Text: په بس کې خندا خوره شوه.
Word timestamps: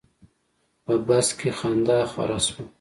په 0.83 0.93
بس 1.07 1.27
کې 1.39 1.49
خندا 1.59 1.99
خوره 2.11 2.39
شوه. 2.45 2.63